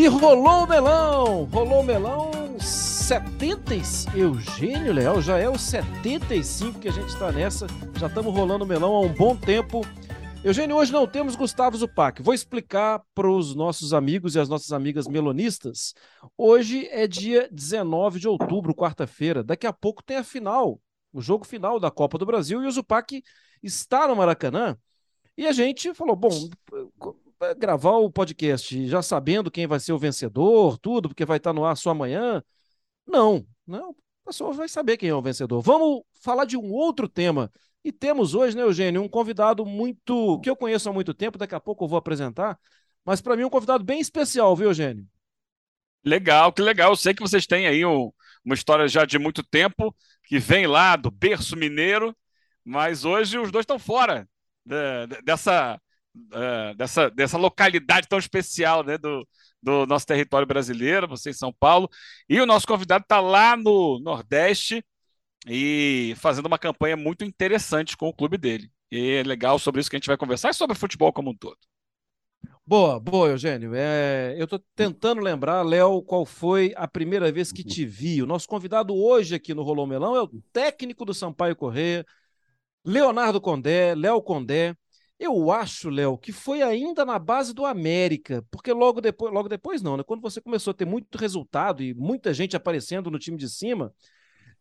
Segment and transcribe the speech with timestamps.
[0.00, 1.44] E rolou o melão!
[1.44, 3.74] Rolou o melão 70.
[4.16, 7.66] Eugênio Leal, já é o 75 que a gente está nessa.
[7.98, 9.82] Já estamos rolando o melão há um bom tempo.
[10.42, 12.22] Eugênio, hoje não temos Gustavo Zupac.
[12.22, 15.92] Vou explicar para os nossos amigos e as nossas amigas melonistas.
[16.34, 19.44] Hoje é dia 19 de outubro, quarta-feira.
[19.44, 20.80] Daqui a pouco tem a final,
[21.12, 23.22] o jogo final da Copa do Brasil, e o Zupac
[23.62, 24.78] está no Maracanã.
[25.36, 26.48] E a gente falou: bom,
[27.58, 31.64] gravar o podcast já sabendo quem vai ser o vencedor, tudo, porque vai estar no
[31.64, 32.42] ar só amanhã.
[33.06, 33.90] Não, não.
[33.90, 35.60] O pessoal vai saber quem é o vencedor.
[35.62, 37.50] Vamos falar de um outro tema.
[37.82, 40.38] E temos hoje, né, Eugênio, um convidado muito.
[40.40, 42.58] que eu conheço há muito tempo, daqui a pouco eu vou apresentar,
[43.04, 45.06] mas para mim um convidado bem especial, viu, Eugênio?
[46.04, 46.92] Legal, que legal.
[46.92, 48.12] Eu sei que vocês têm aí um,
[48.44, 52.16] uma história já de muito tempo, que vem lá do berço mineiro,
[52.64, 54.28] mas hoje os dois estão fora
[54.64, 55.80] de, de, dessa
[56.16, 59.26] uh, dessa, dessa localidade tão especial né, do,
[59.62, 61.88] do nosso território brasileiro, você em São Paulo.
[62.28, 64.84] E o nosso convidado está lá no Nordeste
[65.46, 68.70] e fazendo uma campanha muito interessante com o clube dele.
[68.90, 71.36] E é legal sobre isso que a gente vai conversar e sobre futebol como um
[71.36, 71.58] todo.
[72.66, 73.74] Boa, boa, Eugênio.
[73.74, 78.22] É, eu estou tentando lembrar, Léo, qual foi a primeira vez que te vi.
[78.22, 82.06] O nosso convidado hoje aqui no Rolô Melão é o técnico do Sampaio Correia,
[82.84, 84.76] Leonardo Condé, Léo Condé.
[85.20, 89.82] Eu acho, Léo, que foi ainda na base do América, porque logo depois, logo depois
[89.82, 90.02] não, né?
[90.02, 93.92] Quando você começou a ter muito resultado e muita gente aparecendo no time de cima,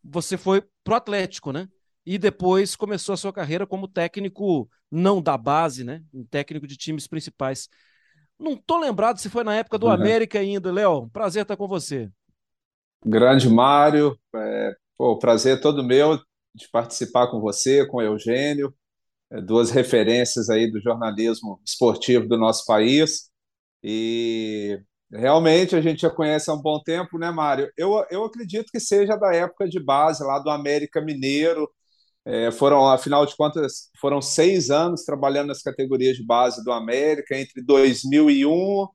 [0.04, 1.70] você foi pro Atlético, né?
[2.06, 6.04] E depois começou a sua carreira como técnico não da base, né?
[6.14, 7.70] Um técnico de times principais.
[8.38, 9.94] Não tô lembrado se foi na época do uhum.
[9.94, 11.10] América ainda, Léo.
[11.10, 12.12] Prazer estar com você.
[13.06, 16.20] Grande Mário, é, pô, prazer todo meu
[16.54, 18.76] de participar com você, com o Eugênio.
[19.45, 23.30] Duas referências aí do jornalismo esportivo do nosso país.
[23.83, 24.80] E
[25.11, 27.72] realmente a gente já conhece há um bom tempo, né, Mário?
[27.78, 31.69] Eu, eu acredito que seja da época de base, lá do América Mineiro.
[32.25, 37.38] É, foram, afinal de contas, foram seis anos trabalhando nas categorias de base do América,
[37.38, 38.88] entre 2001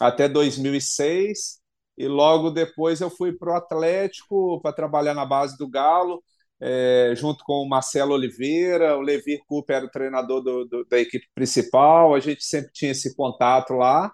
[0.00, 1.60] até 2006.
[1.96, 6.22] E logo depois eu fui para o Atlético para trabalhar na base do Galo
[6.64, 10.96] é, junto com o Marcelo Oliveira, o Levir Cooper era o treinador do, do, da
[10.96, 14.12] equipe principal, a gente sempre tinha esse contato lá.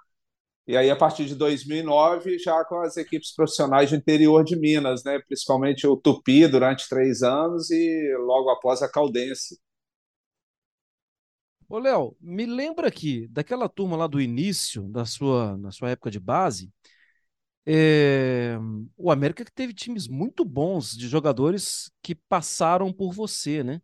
[0.67, 5.05] E aí, a partir de 2009, já com as equipes profissionais do interior de Minas,
[5.05, 5.19] né?
[5.27, 9.59] principalmente o Tupi durante três anos e logo após a Caldense.
[11.69, 16.11] Ô, Léo, me lembra aqui daquela turma lá do início da sua, na sua época
[16.11, 16.73] de base,
[17.67, 18.59] é,
[18.97, 23.81] o América que teve times muito bons de jogadores que passaram por você, né?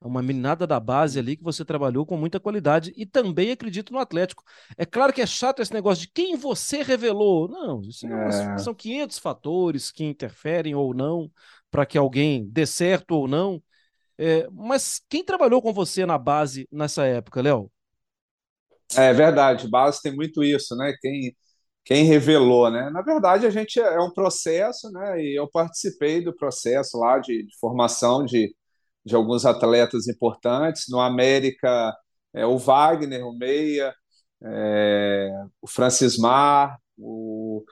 [0.00, 3.98] Uma meninada da base ali que você trabalhou com muita qualidade e também acredito no
[3.98, 4.44] Atlético.
[4.76, 7.48] É claro que é chato esse negócio de quem você revelou.
[7.48, 8.58] Não, isso é.
[8.58, 11.30] são 500 fatores que interferem ou não
[11.70, 13.62] para que alguém dê certo ou não.
[14.18, 17.70] É, mas quem trabalhou com você na base nessa época, Léo?
[18.94, 20.94] É verdade, base tem muito isso, né?
[21.00, 21.34] Quem
[21.84, 22.90] quem revelou, né?
[22.90, 25.20] Na verdade, a gente é um processo, né?
[25.22, 28.54] E eu participei do processo lá de, de formação de,
[29.04, 30.86] de alguns atletas importantes.
[30.88, 31.94] No América,
[32.34, 33.94] é, o Wagner, o Meia,
[34.42, 35.30] é,
[35.62, 37.64] o Francismar, o,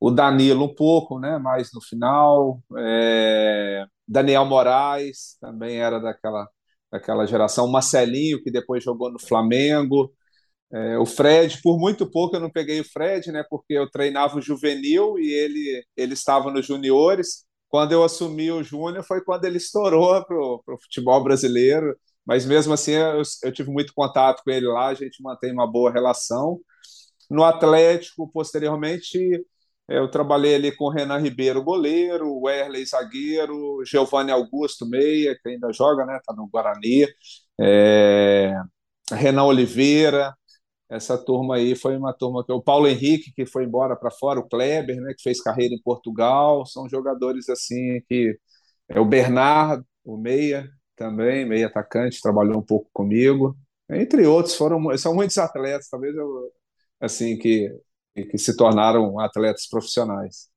[0.00, 1.38] o Danilo um pouco, né?
[1.38, 6.48] Mais no final, é, Daniel Moraes também era daquela
[6.90, 10.12] daquela geração, o Marcelinho que depois jogou no Flamengo.
[10.74, 13.44] É, o Fred, por muito pouco eu não peguei o Fred, né?
[13.48, 17.44] Porque eu treinava o juvenil e ele, ele estava nos juniores.
[17.68, 21.96] Quando eu assumi o júnior foi quando ele estourou para o futebol brasileiro.
[22.24, 25.70] Mas mesmo assim eu, eu tive muito contato com ele lá, a gente mantém uma
[25.70, 26.60] boa relação.
[27.30, 29.18] No Atlético, posteriormente,
[29.88, 35.48] eu trabalhei ali com o Renan Ribeiro, goleiro, o Erley, zagueiro, Giovanni Augusto, meia, que
[35.50, 36.16] ainda joga, né?
[36.18, 37.06] Está no Guarani.
[37.60, 38.54] É...
[39.12, 40.34] Renan Oliveira,
[40.92, 44.40] essa turma aí foi uma turma que o Paulo Henrique que foi embora para fora,
[44.40, 48.38] o Kleber, né, que fez carreira em Portugal, são jogadores assim que
[48.88, 53.56] é o Bernardo, o meia também, meia atacante, trabalhou um pouco comigo,
[53.90, 56.52] entre outros foram são muitos atletas, talvez eu,
[57.00, 57.74] assim que
[58.30, 60.50] que se tornaram atletas profissionais.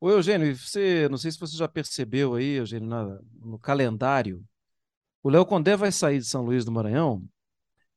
[0.00, 4.42] O Eugênio, você, não sei se você já percebeu aí, Eugênio, na, no calendário,
[5.22, 7.22] o Léo Condé vai sair de São Luís do Maranhão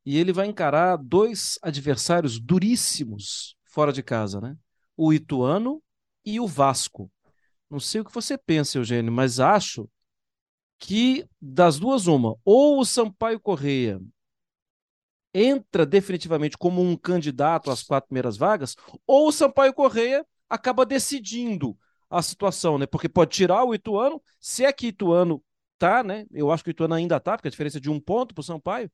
[0.06, 4.58] e ele vai encarar dois adversários duríssimos fora de casa, né?
[4.98, 5.82] O Ituano
[6.26, 7.12] e o Vasco.
[7.70, 9.90] Não sei o que você pensa, Eugênio, mas acho
[10.80, 14.00] que das duas uma, ou o Sampaio Correia
[15.34, 18.76] entra definitivamente como um candidato às quatro primeiras vagas,
[19.06, 21.78] ou o Sampaio Correia acaba decidindo
[22.10, 22.88] a situação, né?
[22.88, 25.44] Porque pode tirar o Ituano, se é que Ituano
[25.78, 26.26] tá, né?
[26.32, 28.42] Eu acho que o Ituano ainda tá, porque a diferença é de um ponto para
[28.42, 28.92] o Sampaio.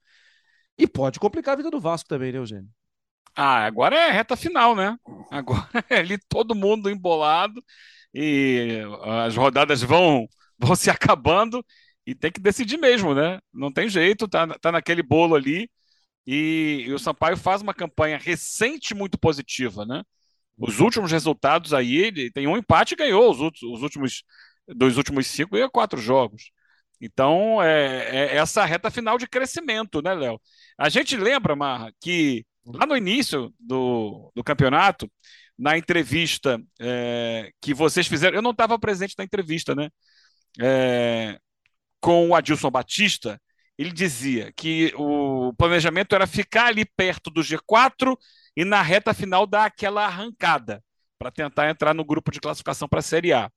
[0.78, 2.70] E pode complicar a vida do Vasco também, né, Eugênio?
[3.36, 4.98] Ah, agora é reta final, né?
[5.32, 7.62] Agora é ali todo mundo embolado
[8.14, 8.82] e
[9.26, 10.28] as rodadas vão,
[10.58, 11.66] vão se acabando
[12.06, 13.40] e tem que decidir mesmo, né?
[13.54, 15.70] Não tem jeito, tá, tá naquele bolo ali.
[16.28, 20.04] E, e o Sampaio faz uma campanha recente muito positiva, né?
[20.58, 24.24] Os últimos resultados aí, ele tem um empate e ganhou os, os últimos
[24.68, 26.52] dos últimos cinco e quatro jogos.
[27.06, 30.40] Então, é, é, essa reta final de crescimento, né, Léo?
[30.78, 35.10] A gente lembra, Marra, que lá no início do, do campeonato,
[35.58, 39.90] na entrevista é, que vocês fizeram, eu não estava presente na entrevista, né?
[40.60, 41.40] É,
[42.00, 43.42] com o Adilson Batista,
[43.78, 48.18] ele dizia que o planejamento era ficar ali perto do G4
[48.56, 50.84] e na reta final dar aquela arrancada
[51.18, 53.50] para tentar entrar no grupo de classificação para a Série A.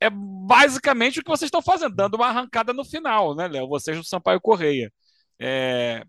[0.00, 3.68] É basicamente o que vocês estão fazendo, dando uma arrancada no final, né, Léo?
[3.68, 4.92] Vocês do Sampaio Correia.
[5.38, 6.04] É...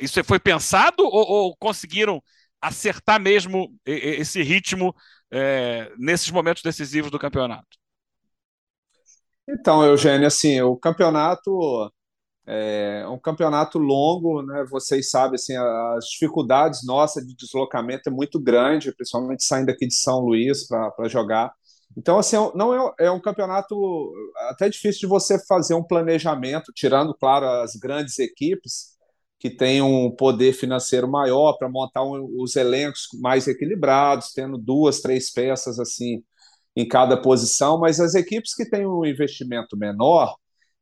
[0.00, 2.22] Isso foi pensado ou, ou, conseguiram
[2.60, 4.94] acertar mesmo esse ritmo
[5.30, 7.66] é, nesses momentos decisivos do campeonato?
[9.48, 11.90] Então, Eugênio, assim, o campeonato
[12.46, 14.64] é um campeonato longo, né?
[14.70, 19.94] Vocês sabem, assim, as dificuldades nossas de deslocamento é muito grande, principalmente saindo aqui de
[19.94, 21.52] São Luís para jogar.
[21.98, 23.74] Então, assim, é não é, é um campeonato
[24.50, 28.96] até difícil de você fazer um planejamento, tirando, claro, as grandes equipes
[29.38, 35.00] que têm um poder financeiro maior para montar um, os elencos mais equilibrados, tendo duas,
[35.00, 36.22] três peças assim
[36.76, 40.36] em cada posição, mas as equipes que têm um investimento menor,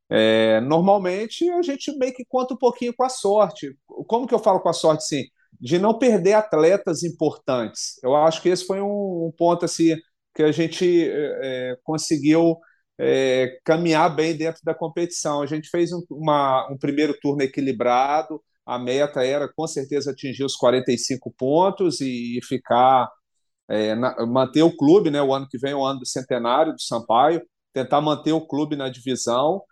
[0.09, 3.75] é, normalmente a gente meio que conta um pouquinho com a sorte.
[4.07, 5.23] Como que eu falo com a sorte, sim?
[5.59, 7.99] De não perder atletas importantes.
[8.03, 9.95] Eu acho que esse foi um, um ponto assim
[10.37, 12.57] que a gente é, conseguiu
[12.99, 15.41] é, caminhar bem dentro da competição.
[15.41, 18.39] A gente fez um, uma, um primeiro turno equilibrado.
[18.63, 23.09] A meta era com certeza atingir os 45 pontos e, e ficar
[23.67, 25.21] é, na, manter o clube, né?
[25.21, 27.41] O ano que vem é o ano do centenário do Sampaio,
[27.73, 29.63] tentar manter o clube na divisão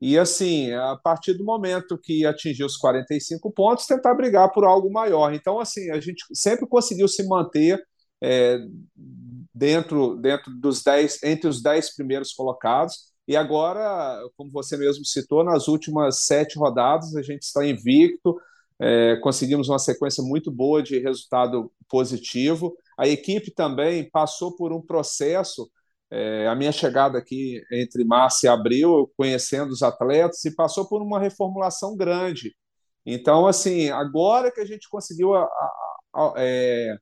[0.00, 4.90] e assim, a partir do momento que atingiu os 45 pontos, tentar brigar por algo
[4.92, 5.32] maior.
[5.34, 7.78] Então, assim, a gente sempre conseguiu se manter
[8.22, 8.58] é,
[9.54, 13.12] dentro, dentro dos 10, entre os 10 primeiros colocados.
[13.26, 18.38] E agora, como você mesmo citou, nas últimas sete rodadas a gente está invicto,
[18.78, 22.76] é, conseguimos uma sequência muito boa de resultado positivo.
[22.98, 25.70] A equipe também passou por um processo
[26.10, 31.02] é, a minha chegada aqui entre março e abril, conhecendo os atletas, e passou por
[31.02, 32.54] uma reformulação grande.
[33.06, 35.72] Então, assim, agora que a gente conseguiu a, a,
[36.14, 36.96] a, é,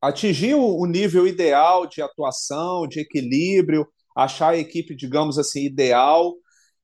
[0.00, 6.34] atingir o nível ideal de atuação, de equilíbrio, achar a equipe, digamos assim, ideal.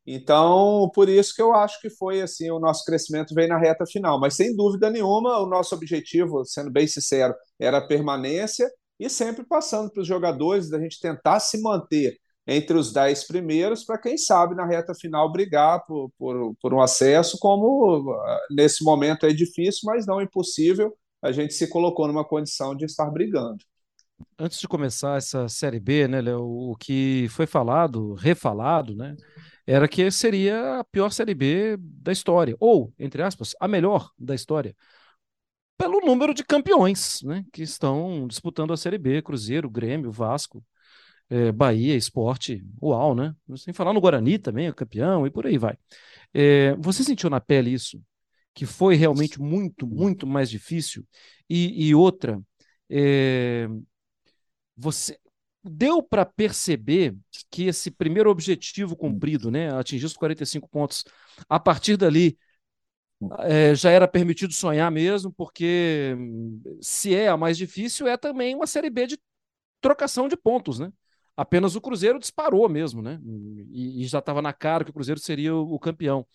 [0.06, 3.86] Então, por isso que eu acho que foi assim, o nosso crescimento veio na reta
[3.86, 4.18] final.
[4.20, 8.68] Mas sem dúvida nenhuma, o nosso objetivo, sendo bem sincero, era a permanência
[8.98, 12.16] e sempre passando para os jogadores da gente tentar se manter
[12.46, 16.80] entre os dez primeiros para quem sabe na reta final brigar por, por, por, um
[16.80, 20.92] acesso, como ah, nesse momento é difícil, mas não impossível.
[21.22, 23.64] A gente se colocou numa condição de estar brigando.
[24.38, 29.16] Antes de começar essa série B, né, Léo, o que foi falado, refalado, né,
[29.66, 34.34] era que seria a pior série B da história, ou, entre aspas, a melhor da
[34.34, 34.74] história
[35.82, 40.64] pelo número de campeões né, que estão disputando a Série B, Cruzeiro, Grêmio, Vasco,
[41.28, 43.34] é, Bahia, Esporte, Uau, né?
[43.56, 45.76] Sem falar no Guarani também, é campeão, e por aí vai.
[46.32, 48.00] É, você sentiu na pele isso?
[48.54, 51.06] Que foi realmente muito, muito mais difícil?
[51.48, 52.40] E, e outra,
[52.90, 53.68] é,
[54.76, 55.18] você
[55.64, 57.16] deu para perceber
[57.50, 61.04] que esse primeiro objetivo cumprido, né, atingir os 45 pontos,
[61.48, 62.36] a partir dali
[63.40, 66.16] é, já era permitido sonhar mesmo, porque
[66.80, 69.18] se é a mais difícil, é também uma Série B de
[69.80, 70.92] trocação de pontos, né?
[71.36, 73.20] Apenas o Cruzeiro disparou mesmo, né?
[73.70, 76.26] E, e já estava na cara que o Cruzeiro seria o, o, campeão.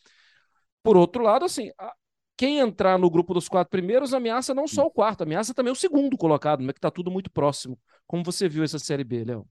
[0.83, 1.93] Por outro lado, assim, a,
[2.37, 5.75] quem entrar no grupo dos quatro primeiros ameaça não só o quarto, ameaça também o
[5.75, 6.73] segundo colocado, né?
[6.73, 7.79] Que está tudo muito próximo.
[8.07, 9.47] Como você viu essa Série B, Léo?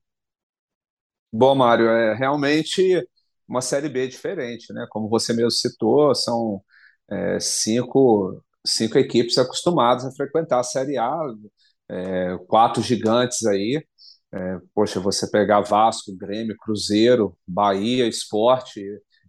[1.32, 3.06] Bom, Mário, é realmente
[3.48, 4.86] uma Série B diferente, né?
[4.90, 6.62] Como você mesmo citou, são
[7.10, 11.12] é, cinco, cinco equipes acostumadas a frequentar a Série A,
[11.90, 13.84] é, quatro gigantes aí.
[14.32, 18.82] É, poxa, você pegar Vasco, Grêmio, Cruzeiro, Bahia, Esporte,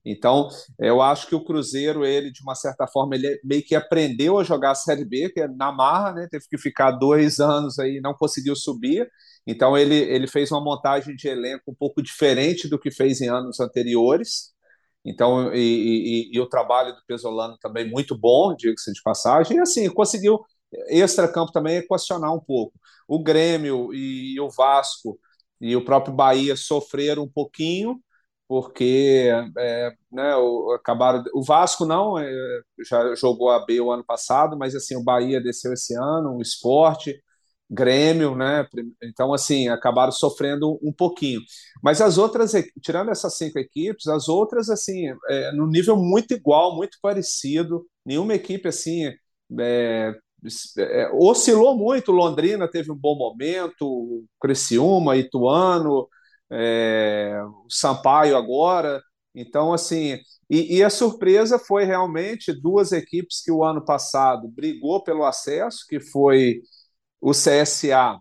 [0.10, 0.48] Então,
[0.80, 4.44] eu acho que o Cruzeiro, ele, de uma certa forma, ele meio que aprendeu a
[4.44, 6.28] jogar a Série B, que é na marra, né?
[6.32, 9.10] Teve que ficar dois anos aí, não conseguiu subir.
[9.46, 13.28] Então, ele, ele fez uma montagem de elenco um pouco diferente do que fez em
[13.30, 14.54] anos anteriores.
[15.06, 19.58] Então, e, e, e o trabalho do Pesolano também muito bom, diga-se de passagem.
[19.58, 20.40] E assim, conseguiu
[20.90, 22.74] extra-campo também equacionar um pouco.
[23.08, 25.20] O Grêmio e o Vasco
[25.60, 28.00] e o próprio Bahia sofreram um pouquinho,
[28.48, 31.24] porque é, né, o, acabaram.
[31.34, 32.30] O Vasco não é,
[32.90, 36.42] já jogou a B o ano passado, mas assim o Bahia desceu esse ano, o
[36.42, 37.22] Esporte,
[37.70, 38.66] Grêmio, né?
[39.04, 41.42] Então assim acabaram sofrendo um pouquinho.
[41.84, 46.76] Mas as outras, tirando essas cinco equipes, as outras assim é, no nível muito igual,
[46.76, 47.86] muito parecido.
[48.06, 49.12] Nenhuma equipe assim
[49.60, 50.16] é,
[50.78, 52.12] é, oscilou muito.
[52.12, 56.08] Londrina teve um bom momento, Criciúma, Ituano,
[56.52, 59.02] é, Sampaio agora.
[59.36, 65.04] Então, assim, e, e, a surpresa foi realmente duas equipes que o ano passado brigou
[65.04, 66.62] pelo acesso, que foi
[67.22, 68.20] o CSA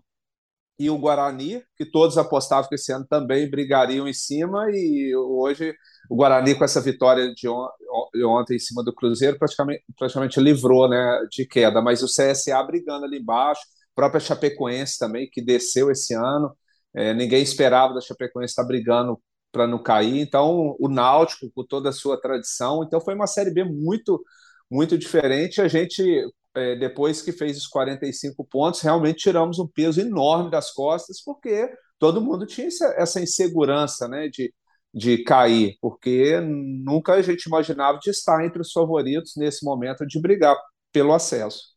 [0.79, 5.73] e o Guarani, que todos apostavam que esse ano também brigariam em cima, e hoje
[6.09, 7.67] o Guarani, com essa vitória de, on
[8.13, 12.61] de ontem em cima do Cruzeiro, praticamente, praticamente livrou né, de queda, mas o CSA
[12.63, 13.61] brigando ali embaixo,
[13.95, 16.55] própria Chapecoense também, que desceu esse ano,
[16.97, 21.89] é, ninguém esperava da Chapecoense estar brigando para não cair, então o Náutico, com toda
[21.89, 24.21] a sua tradição, então foi uma Série B muito,
[24.69, 26.03] muito diferente, a gente
[26.55, 31.69] é, depois que fez os 45 pontos, realmente tiramos um peso enorme das costas, porque
[31.99, 34.51] todo mundo tinha essa insegurança né, de,
[34.93, 40.19] de cair, porque nunca a gente imaginava de estar entre os favoritos nesse momento de
[40.19, 40.55] brigar
[40.91, 41.76] pelo acesso.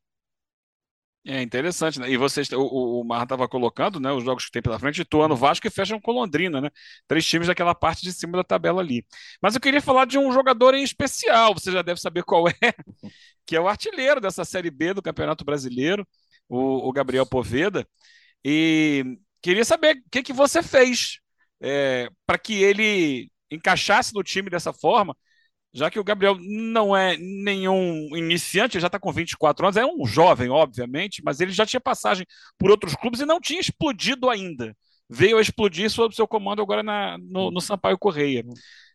[1.27, 2.11] É interessante, né?
[2.11, 5.67] E vocês, o, o estava colocando, né, os jogos que tem pela frente, Ituano, Vasco
[5.67, 6.71] e fecham com Londrina, né?
[7.07, 9.05] Três times daquela parte de cima da tabela ali.
[9.41, 12.55] Mas eu queria falar de um jogador em especial, você já deve saber qual é,
[13.45, 16.09] que é o artilheiro dessa Série B do Campeonato Brasileiro,
[16.49, 17.87] o, o Gabriel Poveda.
[18.45, 21.19] E queria saber o que, que você fez
[21.61, 25.15] é, para que ele encaixasse no time dessa forma
[25.73, 30.05] já que o Gabriel não é nenhum iniciante, já está com 24 anos, é um
[30.07, 32.27] jovem, obviamente, mas ele já tinha passagem
[32.59, 34.77] por outros clubes e não tinha explodido ainda.
[35.09, 38.45] Veio a explodir sob seu comando agora na, no, no Sampaio Correia.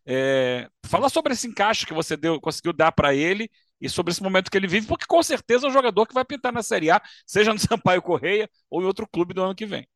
[0.06, 4.22] É, fala sobre esse encaixe que você deu, conseguiu dar para ele e sobre esse
[4.22, 6.90] momento que ele vive, porque com certeza é um jogador que vai pintar na Série
[6.90, 9.86] A, seja no Sampaio Correia ou em outro clube do ano que vem.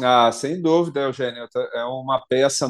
[0.00, 1.48] Ah, sem dúvida, Eugênio.
[1.74, 2.68] É uma peça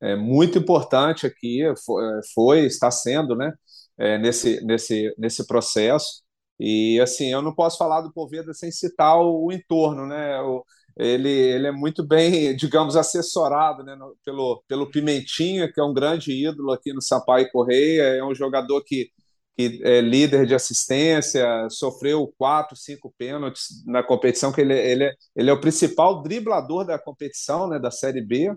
[0.00, 3.52] é, muito importante aqui, foi, é, foi, está sendo, né,
[3.98, 6.22] é, nesse, nesse, nesse processo.
[6.60, 10.64] E, assim, eu não posso falar do Poveda sem citar o, o entorno, né, o,
[10.96, 15.94] ele, ele é muito bem, digamos, assessorado né, no, pelo, pelo Pimentinha, que é um
[15.94, 19.08] grande ídolo aqui no Sampaio Correia, é um jogador que,
[19.56, 25.50] que é líder de assistência, sofreu quatro, cinco pênaltis na competição, que ele, ele, ele
[25.50, 28.52] é o principal driblador da competição, né, da Série B,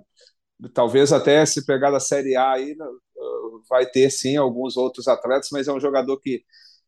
[0.74, 2.86] talvez até se pegar da Série A aí, né,
[3.70, 6.44] vai ter sim alguns outros atletas, mas é um jogador que,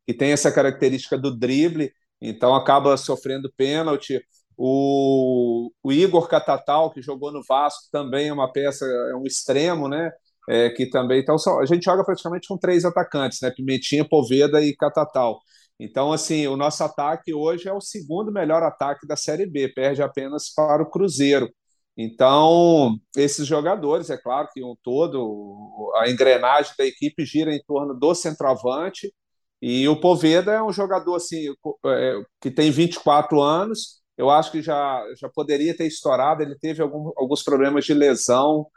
[0.06, 4.22] que tem essa característica do drible, então acaba sofrendo pênalti.
[4.58, 9.88] O, o Igor Catatal, que jogou no Vasco, também é uma peça, é um extremo,
[9.88, 10.12] né?
[10.48, 11.22] É, que também.
[11.22, 13.50] Então, a gente joga praticamente com três atacantes, né?
[13.50, 15.40] Pimentinha, Poveda e Catatal.
[15.80, 20.02] Então, assim, o nosso ataque hoje é o segundo melhor ataque da Série B, perde
[20.04, 21.50] apenas para o Cruzeiro.
[21.98, 27.94] Então, esses jogadores, é claro que um todo, a engrenagem da equipe gira em torno
[27.94, 29.14] do centroavante,
[29.62, 31.54] e o Poveda é um jogador assim
[31.86, 36.82] é, que tem 24 anos, eu acho que já, já poderia ter estourado, ele teve
[36.82, 38.68] algum, alguns problemas de lesão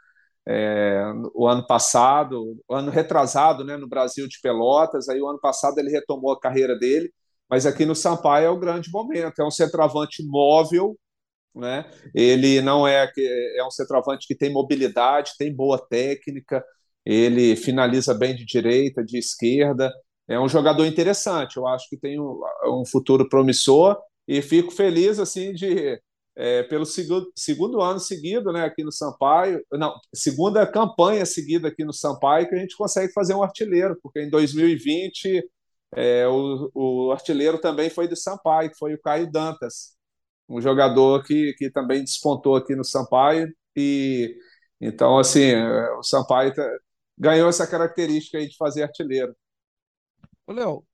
[0.47, 1.03] é,
[1.35, 5.91] o ano passado, ano retrasado né, no Brasil de Pelotas, aí o ano passado ele
[5.91, 7.11] retomou a carreira dele,
[7.49, 10.97] mas aqui no Sampaio é o grande momento, é um centroavante móvel,
[11.59, 11.85] né?
[12.13, 13.11] Ele não é
[13.57, 16.63] é um centroavante que tem mobilidade, tem boa técnica,
[17.05, 19.91] ele finaliza bem de direita, de esquerda.
[20.27, 21.57] É um jogador interessante.
[21.57, 23.97] Eu acho que tem um, um futuro promissor
[24.27, 25.99] e fico feliz assim de
[26.35, 31.83] é, pelo segundo, segundo ano seguido, né, aqui no Sampaio, não, segunda campanha seguida aqui
[31.83, 35.43] no Sampaio que a gente consegue fazer um artilheiro, porque em 2020
[35.95, 39.96] é, o, o artilheiro também foi do Sampaio, que foi o Caio Dantas
[40.49, 44.35] um jogador que, que também despontou aqui no Sampaio e
[44.79, 45.55] então assim
[45.97, 46.67] o Sampaio tá,
[47.17, 49.35] ganhou essa característica aí de fazer artilheiro.
[50.47, 50.85] Léo,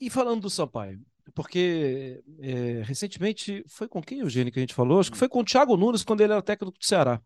[0.00, 1.00] e falando do Sampaio,
[1.34, 5.00] porque é, recentemente foi com quem, Eugênio, que a gente falou?
[5.00, 7.20] Acho que foi com o Thiago Nunes quando ele era técnico do Ceará.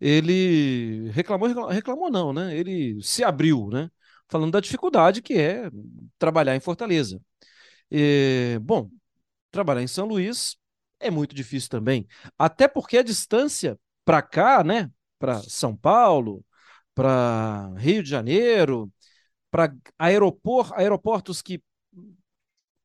[0.00, 2.56] ele reclamou, reclamou não, né?
[2.56, 3.90] Ele se abriu, né?
[4.28, 5.70] Falando da dificuldade que é
[6.18, 7.20] trabalhar em Fortaleza.
[7.90, 8.90] E, bom,
[9.50, 10.56] trabalhar em São Luís
[11.02, 12.06] é muito difícil também,
[12.38, 14.90] até porque a distância para cá, né?
[15.18, 16.44] Para São Paulo,
[16.94, 18.90] para Rio de Janeiro,
[19.50, 21.62] para aeropor, aeroportos que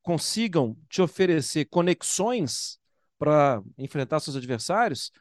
[0.01, 2.79] consigam te oferecer conexões
[3.19, 5.11] para enfrentar seus adversários,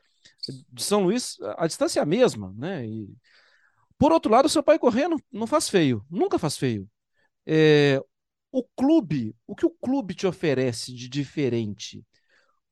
[0.70, 2.86] de São Luís, a distância é a mesma, né?
[2.86, 3.08] E,
[3.98, 6.88] por outro lado, seu pai correndo não faz feio, nunca faz feio.
[7.46, 8.00] É,
[8.52, 12.04] o clube, o que o clube te oferece de diferente?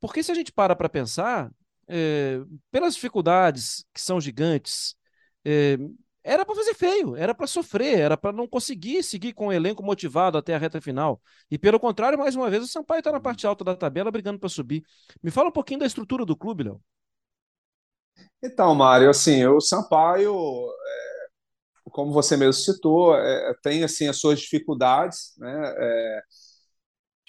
[0.05, 1.51] Porque se a gente para para pensar,
[1.89, 2.39] é,
[2.71, 4.95] pelas dificuldades que são gigantes,
[5.43, 5.79] é,
[6.23, 9.83] era para fazer feio, era para sofrer, era para não conseguir seguir com o elenco
[9.83, 11.23] motivado até a reta final.
[11.51, 14.39] E pelo contrário, mais uma vez, o Sampaio está na parte alta da tabela brigando
[14.39, 14.85] para subir.
[15.23, 16.83] Me fala um pouquinho da estrutura do clube, Léo.
[18.43, 24.39] Então, Mário, assim, o Sampaio, é, como você mesmo citou, é, tem assim as suas
[24.39, 25.75] dificuldades, né?
[25.79, 26.23] É,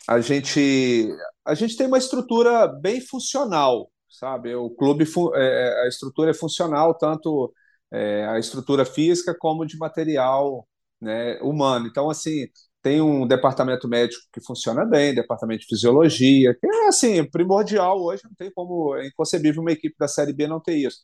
[0.07, 1.09] a gente
[1.45, 4.55] a gente tem uma estrutura bem funcional, sabe?
[4.55, 7.53] O clube é, a estrutura é funcional tanto
[7.91, 10.67] é, a estrutura física como de material
[11.01, 11.87] né, humano.
[11.87, 12.47] Então, assim,
[12.81, 18.23] tem um departamento médico que funciona bem, departamento de fisiologia, que é assim, primordial hoje,
[18.25, 20.99] não tem como, é inconcebível uma equipe da Série B não ter isso.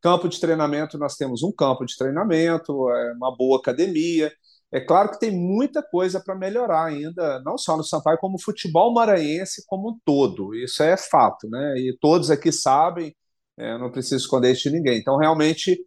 [0.00, 4.32] Campo de treinamento, nós temos um campo de treinamento, é uma boa academia.
[4.72, 8.42] É claro que tem muita coisa para melhorar ainda, não só no Sampaio, como o
[8.42, 10.54] futebol maranhense como um todo.
[10.54, 11.74] Isso é fato, né?
[11.78, 13.14] E todos aqui sabem,
[13.58, 14.98] é, não preciso esconder isso de ninguém.
[14.98, 15.78] Então, realmente,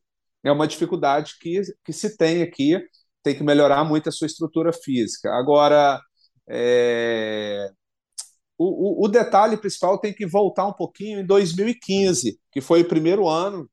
[0.44, 2.80] é uma dificuldade que, que se tem aqui,
[3.24, 5.32] tem que melhorar muito a sua estrutura física.
[5.34, 6.00] Agora,
[6.48, 7.70] é,
[8.58, 12.88] o, o, o, detalhe principal tem que voltar um pouquinho em 2015, que foi o
[12.88, 13.70] primeiro ano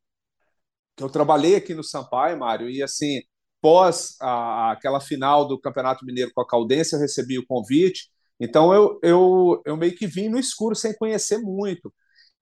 [0.97, 3.23] que eu trabalhei aqui no Sampaio, Mário, e assim,
[3.63, 8.11] pós a, aquela final do Campeonato Mineiro com a Caldense, eu recebi o convite,
[8.41, 11.93] então eu, eu, eu meio que vim no escuro sem conhecer muito.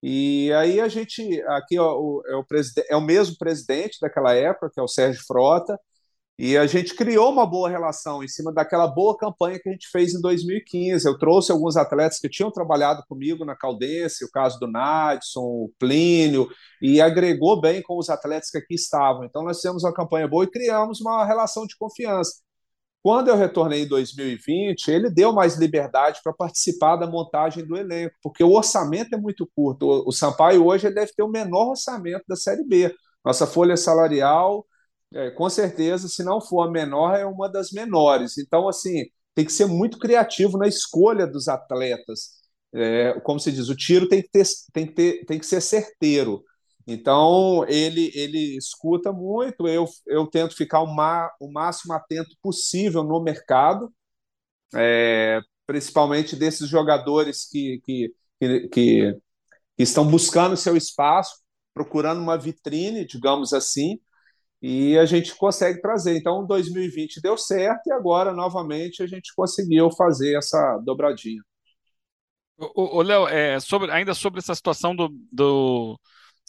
[0.03, 2.45] E aí a gente, aqui ó, é, o,
[2.89, 5.79] é o mesmo presidente daquela época, que é o Sérgio Frota,
[6.43, 9.87] e a gente criou uma boa relação em cima daquela boa campanha que a gente
[9.91, 11.07] fez em 2015.
[11.07, 15.71] Eu trouxe alguns atletas que tinham trabalhado comigo na Caldense, o caso do Nadson, o
[15.79, 16.49] Plínio,
[16.81, 19.25] e agregou bem com os atletas que aqui estavam.
[19.25, 22.41] Então nós fizemos uma campanha boa e criamos uma relação de confiança.
[23.03, 28.17] Quando eu retornei em 2020, ele deu mais liberdade para participar da montagem do elenco,
[28.23, 30.05] porque o orçamento é muito curto.
[30.07, 32.95] O, Sampaio hoje deve ter o menor orçamento da Série B.
[33.23, 34.65] Nossa folha salarial,
[35.15, 38.39] é, com certeza, se não for a menor, é uma das menores.
[38.39, 42.41] Então, assim, tem que ser muito criativo na escolha dos atletas.
[42.73, 45.61] É, como se diz, o tiro tem que, ter, tem, que ter, tem que ser
[45.61, 46.45] certeiro.
[46.87, 53.05] Então, ele, ele escuta muito, eu, eu tento ficar o, ma, o máximo atento possível
[53.05, 53.93] no mercado,
[54.75, 59.21] é, principalmente desses jogadores que, que, que, que,
[59.79, 61.41] estão buscando seu espaço,
[61.75, 64.01] procurando uma vitrine, digamos assim,
[64.63, 66.17] e a gente consegue trazer.
[66.17, 71.43] Então, 2020 deu certo e agora, novamente, a gente conseguiu fazer essa dobradinha.
[72.59, 75.99] O, Léo, é, sobre, ainda sobre essa situação do, do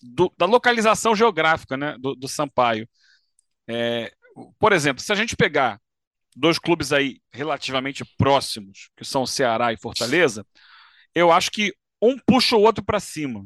[0.02, 2.88] do, da localização geográfica né, do, do Sampaio.
[3.68, 4.12] É,
[4.58, 5.80] por exemplo, se a gente pegar
[6.36, 10.46] dois clubes aí relativamente próximos, que são Ceará e Fortaleza,
[11.14, 13.46] eu acho que um puxa o outro para cima.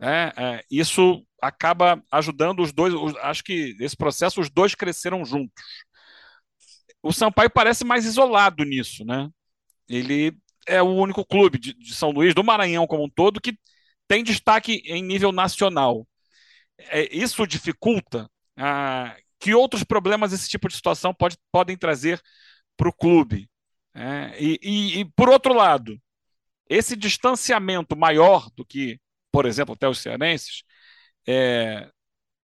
[0.00, 2.94] É, é, isso acaba ajudando os dois.
[2.94, 5.52] Os, acho que esse processo os dois cresceram juntos.
[7.02, 9.28] O Sampaio parece mais isolado nisso, né?
[9.88, 10.32] Ele
[10.66, 13.58] é o único clube de, de São Luís, do Maranhão como um todo, que
[14.06, 16.06] tem destaque em nível nacional.
[16.78, 22.22] É, isso dificulta ah, que outros problemas esse tipo de situação pode, podem trazer
[22.76, 23.50] para o clube.
[23.94, 26.00] É, e, e, e, por outro lado,
[26.68, 29.00] esse distanciamento maior do que,
[29.32, 30.62] por exemplo, até os cearenses,
[31.26, 31.88] é,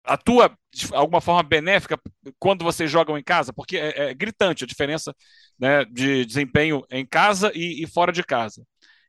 [0.04, 2.00] atua de alguma forma benéfica
[2.38, 3.54] quando vocês jogam em casa?
[3.54, 5.16] Porque é, é gritante a diferença
[5.58, 8.64] né, de desempenho em casa e, e fora de casa.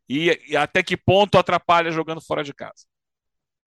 [0.09, 2.85] E, e até que ponto atrapalha jogando fora de casa?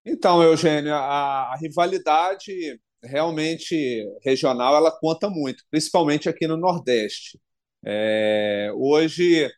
[0.04, 7.40] Então, Eugênio, a, a rivalidade realmente regional ela conta muito, principalmente aqui no Nordeste.
[7.84, 9.50] É, hoje,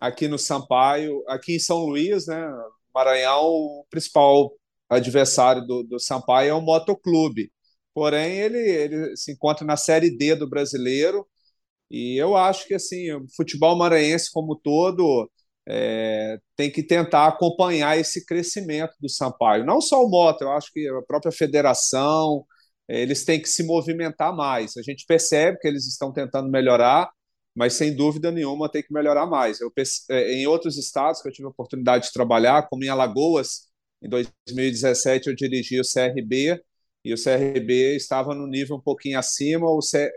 [0.00, 2.48] aqui no Sampaio, aqui em São Luís, né,
[2.94, 4.52] Maranhão, o principal
[4.94, 7.52] adversário do, do Sampaio é o Motoclube.
[7.94, 11.26] Porém, ele, ele se encontra na Série D do brasileiro.
[11.90, 15.30] E eu acho que assim, o futebol maranhense como todo
[15.68, 19.64] é, tem que tentar acompanhar esse crescimento do Sampaio.
[19.64, 22.44] Não só o Mota, eu acho que a própria federação,
[22.88, 24.76] é, eles têm que se movimentar mais.
[24.76, 27.10] A gente percebe que eles estão tentando melhorar,
[27.54, 29.60] mas sem dúvida nenhuma tem que melhorar mais.
[29.60, 29.72] Eu,
[30.10, 33.68] é, em outros estados que eu tive a oportunidade de trabalhar, como em Alagoas,
[34.04, 36.62] em 2017 eu dirigi o CRB
[37.04, 39.66] e o CRB estava no nível um pouquinho acima.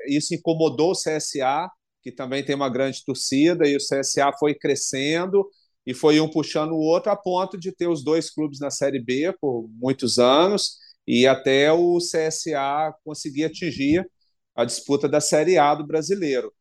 [0.07, 1.69] Isso incomodou o CSA,
[2.01, 5.47] que também tem uma grande torcida, e o CSA foi crescendo
[5.85, 8.99] e foi um puxando o outro a ponto de ter os dois clubes na Série
[8.99, 14.05] B por muitos anos e até o CSA conseguir atingir
[14.53, 16.53] a disputa da Série A do brasileiro.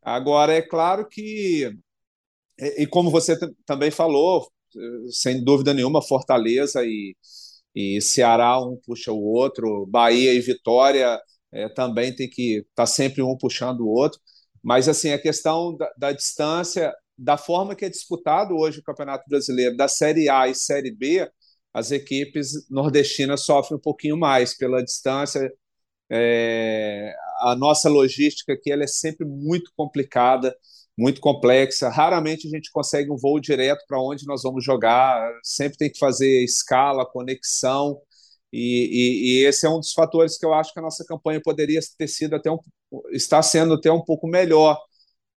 [0.00, 1.70] Agora, é claro que,
[2.58, 4.50] e como você também falou,
[5.10, 7.16] sem dúvida nenhuma, Fortaleza e,
[7.74, 11.20] e Ceará, um puxa o outro, Bahia e Vitória
[11.52, 14.18] é, também tem que estar tá sempre um puxando o outro.
[14.62, 19.24] Mas assim, a questão da, da, distância, da forma que é disputado hoje o Campeonato
[19.28, 21.28] Brasileiro, da Série A e Série B,
[21.74, 25.52] as equipes nordestinas sofrem um pouquinho mais pela distância.
[26.10, 30.54] É, a nossa logística aqui ela é sempre muito complicada
[30.96, 31.88] muito complexa.
[31.88, 35.98] Raramente a gente consegue um voo direto para onde nós vamos jogar, sempre tem que
[35.98, 38.00] fazer escala, conexão.
[38.52, 41.40] E, e, e, esse é um dos fatores que eu acho que a nossa campanha
[41.42, 42.58] poderia ter sido até um,
[43.10, 44.78] está sendo até um pouco melhor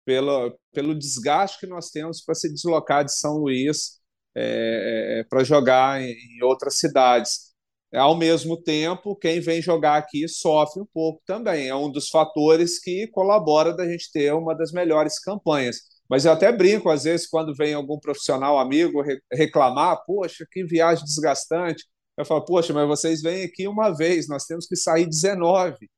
[0.05, 4.01] pelo, pelo desgaste que nós temos para se deslocar de São Luís
[4.35, 7.54] é, é, para jogar em, em outras cidades.
[7.95, 11.69] Ao mesmo tempo, quem vem jogar aqui sofre um pouco também.
[11.69, 15.77] É um dos fatores que colabora da gente ter uma das melhores campanhas.
[16.09, 19.03] Mas eu até brinco, às vezes, quando vem algum profissional amigo
[19.33, 21.85] reclamar, poxa, que viagem desgastante.
[22.17, 25.89] Eu falo, poxa, mas vocês vêm aqui uma vez, nós temos que sair 19.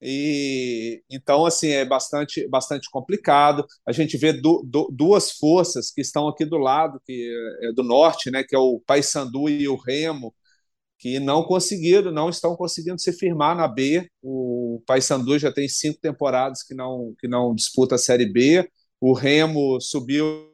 [0.00, 3.66] E então assim é bastante bastante complicado.
[3.86, 7.82] A gente vê du, du, duas forças que estão aqui do lado, que é do
[7.82, 10.34] norte, né, que é o Paysandu e o Remo,
[10.98, 14.08] que não conseguiram, não estão conseguindo se firmar na B.
[14.22, 18.68] O Paysandu já tem cinco temporadas que não, que não disputa a Série B.
[19.00, 20.50] O Remo subiu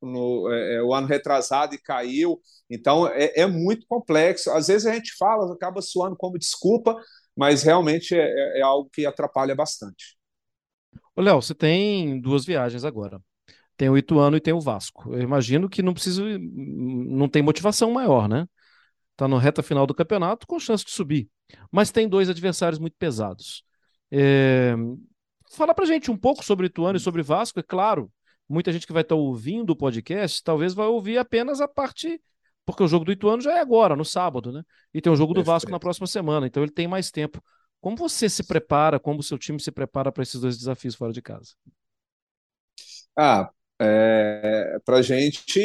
[0.00, 2.40] no, é, é, o ano retrasado e caiu.
[2.70, 4.50] Então é, é, muito complexo.
[4.50, 6.96] Às vezes a gente fala, acaba suando como desculpa,
[7.36, 10.16] mas realmente é, é, é algo que atrapalha bastante.
[11.14, 13.20] Ô, Léo, você tem duas viagens agora.
[13.76, 15.12] Tem o Ituano e tem o Vasco.
[15.14, 18.46] Eu imagino que não precisa, não tem motivação maior, né?
[19.18, 21.28] Está na reta final do campeonato com chance de subir.
[21.72, 23.64] Mas tem dois adversários muito pesados.
[24.12, 24.76] É...
[25.56, 28.12] Fala pra gente um pouco sobre Ituano e sobre Vasco, é claro.
[28.48, 32.22] Muita gente que vai estar tá ouvindo o podcast talvez vai ouvir apenas a parte.
[32.64, 34.62] Porque o jogo do Ituano já é agora, no sábado, né?
[34.92, 37.42] E tem o jogo do Vasco na próxima semana, então ele tem mais tempo.
[37.80, 41.12] Como você se prepara, como o seu time se prepara para esses dois desafios fora
[41.12, 41.54] de casa?
[43.16, 45.60] Ah, é, para a gente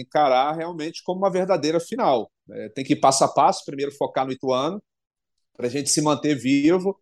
[0.00, 2.30] encarar realmente como uma verdadeira final.
[2.50, 4.82] É, tem que ir passo a passo, primeiro focar no Ituano,
[5.56, 6.98] para a gente se manter vivo.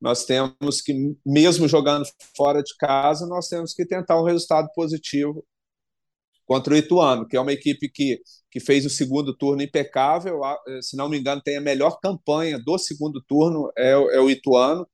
[0.00, 0.94] Nós temos que,
[1.26, 5.44] mesmo jogando fora de casa, nós temos que tentar um resultado positivo
[6.46, 10.40] contra o Ituano, que é uma equipe que, que fez o segundo turno impecável.
[10.80, 14.86] Se não me engano, tem a melhor campanha do segundo turno, é, é o Ituano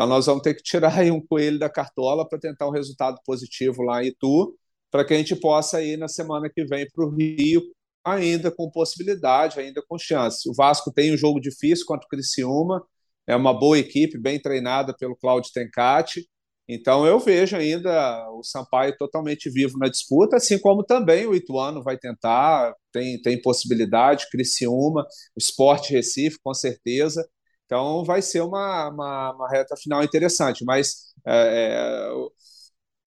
[0.00, 3.82] então nós vamos ter que tirar um coelho da cartola para tentar um resultado positivo
[3.82, 4.56] lá em Itu,
[4.90, 7.60] para que a gente possa ir na semana que vem para o Rio,
[8.02, 10.48] ainda com possibilidade, ainda com chance.
[10.48, 12.82] O Vasco tem um jogo difícil contra o Criciúma,
[13.26, 16.26] é uma boa equipe, bem treinada pelo Claudio Tencati.
[16.66, 21.82] Então eu vejo ainda o Sampaio totalmente vivo na disputa, assim como também o Ituano
[21.82, 25.02] vai tentar, tem, tem possibilidade, Criciúma,
[25.36, 27.22] o Sport Recife, com certeza.
[27.70, 30.64] Então vai ser uma, uma, uma reta final interessante.
[30.64, 32.10] Mas é, é,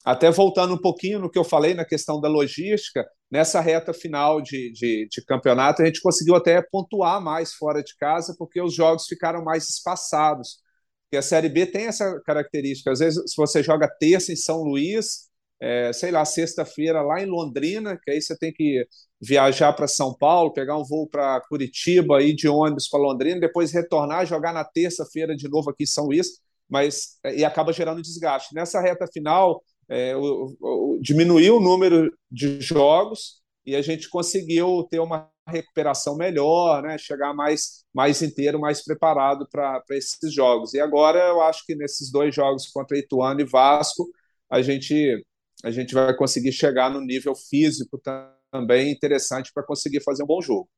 [0.05, 4.41] até voltando um pouquinho no que eu falei na questão da logística, nessa reta final
[4.41, 8.73] de, de, de, campeonato, a gente conseguiu até pontuar mais fora de casa, porque os
[8.73, 10.59] jogos ficaram mais espaçados.
[11.05, 12.91] Porque a Série B tem essa característica.
[12.91, 15.29] Às vezes, se você joga terça em São Luís,
[15.61, 18.87] é, sei lá, sexta-feira lá em Londrina, que aí você tem que
[19.23, 23.71] viajar para São Paulo, pegar um voo para Curitiba, ir de ônibus para Londrina, depois
[23.71, 28.53] retornar, jogar na terça-feira de novo aqui em São Luís, mas e acaba gerando desgaste.
[28.53, 34.85] Nessa reta final, é, o, o, diminuiu o número de jogos e a gente conseguiu
[34.91, 36.97] ter uma recuperação melhor, né?
[36.97, 40.73] chegar mais, mais inteiro, mais preparado para esses jogos.
[40.73, 44.05] E agora eu acho que nesses dois jogos contra Ituano e Vasco,
[44.49, 45.25] a gente,
[45.63, 50.27] a gente vai conseguir chegar no nível físico também também interessante para conseguir fazer um
[50.27, 50.69] bom jogo.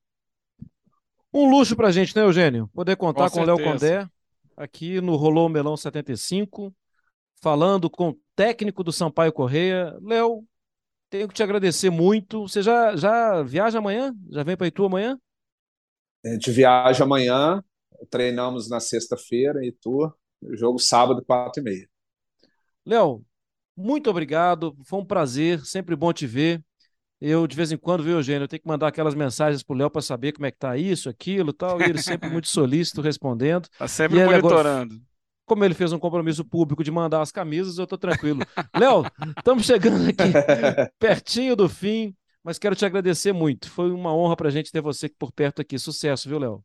[1.33, 2.69] Um luxo para a gente, né, Eugênio?
[2.73, 4.07] Poder contar com, com o Léo Condé
[4.55, 6.73] aqui no Rolou Melão 75,
[7.41, 9.93] falando com o técnico do Sampaio Correia.
[10.01, 10.45] Léo,
[11.09, 12.47] tenho que te agradecer muito.
[12.47, 14.15] Você já, já viaja amanhã?
[14.29, 15.19] Já vem para Itu amanhã?
[16.23, 17.61] A gente viaja amanhã,
[18.09, 20.09] treinamos na sexta-feira em Itu,
[20.53, 21.89] jogo sábado, quatro e meia.
[22.85, 23.21] Léo,
[23.75, 26.63] muito obrigado, foi um prazer, sempre bom te ver.
[27.27, 29.89] Eu, de vez em quando, viu, Eugênio, eu tenho que mandar aquelas mensagens pro Léo
[29.89, 33.67] para saber como é que tá isso, aquilo tal, e ele sempre muito solícito respondendo.
[33.79, 34.93] Tá sempre monitorando.
[34.93, 35.01] Agora,
[35.43, 38.41] como ele fez um compromisso público de mandar as camisas, eu tô tranquilo.
[38.77, 40.31] Léo, estamos chegando aqui
[40.99, 43.71] pertinho do fim, mas quero te agradecer muito.
[43.71, 45.79] Foi uma honra pra gente ter você por perto aqui.
[45.79, 46.63] Sucesso, viu, Léo?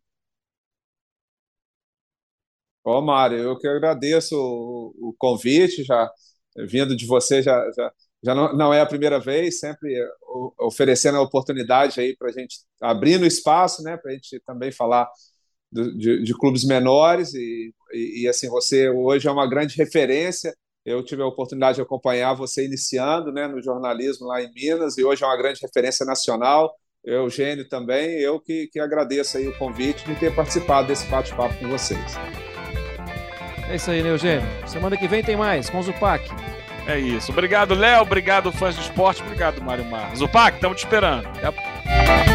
[2.85, 6.11] Ó, Mário, eu que agradeço o, o convite, já
[6.68, 7.90] vindo de você, já, já
[8.22, 9.94] já não, não é a primeira vez, sempre
[10.59, 15.09] oferecendo a oportunidade aí para a gente abrindo espaço, né, para a gente também falar
[15.72, 20.54] do, de, de, clubes menores e, e, e, assim você hoje é uma grande referência.
[20.85, 25.04] Eu tive a oportunidade de acompanhar você iniciando, né, no jornalismo lá em Minas e
[25.04, 26.74] hoje é uma grande referência nacional.
[27.04, 31.68] Eugênio também, eu que, que agradeço aí o convite de ter participado desse bate-papo com
[31.68, 32.14] vocês.
[33.70, 34.46] É isso aí, né, Eugênio?
[34.68, 36.28] Semana que vem tem mais com o Zupac.
[36.87, 37.31] É isso.
[37.33, 38.03] Obrigado, Léo.
[38.03, 39.23] Obrigado, fãs do esporte.
[39.23, 40.14] Obrigado, Mário Mar.
[40.16, 41.27] Zupac, estamos te esperando.
[41.29, 42.30] Até a...